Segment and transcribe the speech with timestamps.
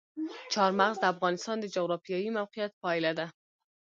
[0.53, 3.25] چار مغز د افغانستان د جغرافیایي موقیعت پایله ده.